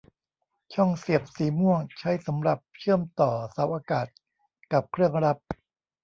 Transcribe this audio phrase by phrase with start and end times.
[0.73, 4.05] ช่องเสียบสีม่วงใช้สำหรับเชื่อมต่อเสาอากาศ
[4.71, 5.37] กับเครื่องรับ